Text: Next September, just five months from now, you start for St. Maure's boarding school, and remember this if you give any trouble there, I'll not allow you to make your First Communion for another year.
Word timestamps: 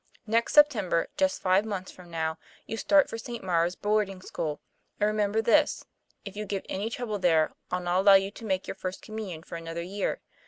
Next 0.25 0.53
September, 0.53 1.09
just 1.15 1.43
five 1.43 1.63
months 1.63 1.91
from 1.91 2.09
now, 2.09 2.39
you 2.65 2.75
start 2.75 3.07
for 3.07 3.19
St. 3.19 3.43
Maure's 3.43 3.75
boarding 3.75 4.19
school, 4.19 4.59
and 4.99 5.05
remember 5.07 5.43
this 5.43 5.85
if 6.25 6.35
you 6.35 6.43
give 6.47 6.65
any 6.67 6.89
trouble 6.89 7.19
there, 7.19 7.53
I'll 7.69 7.81
not 7.81 7.99
allow 7.99 8.15
you 8.15 8.31
to 8.31 8.43
make 8.45 8.67
your 8.67 8.73
First 8.73 9.03
Communion 9.03 9.43
for 9.43 9.57
another 9.57 9.83
year. 9.83 10.19